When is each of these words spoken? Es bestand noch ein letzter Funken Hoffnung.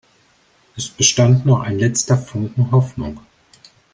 Es 0.75 0.87
bestand 0.89 1.45
noch 1.45 1.59
ein 1.59 1.77
letzter 1.77 2.17
Funken 2.17 2.71
Hoffnung. 2.71 3.19